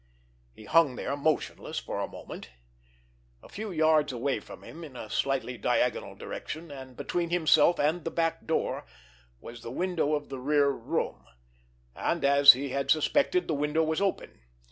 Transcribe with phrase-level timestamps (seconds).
[0.51, 2.49] He hung there motionless for a moment.
[3.43, 8.03] A few yards away from him, in a slightly diagonal direction, and between himself and
[8.03, 8.87] the back door,
[9.39, 11.25] was the window of the rear room;
[11.95, 14.41] and, as he had suspected, the window was open.